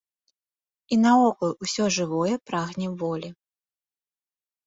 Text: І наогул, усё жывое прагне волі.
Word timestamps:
І 0.95 0.97
наогул, 1.01 1.51
усё 1.65 1.85
жывое 1.97 2.35
прагне 2.51 2.87
волі. 3.01 3.29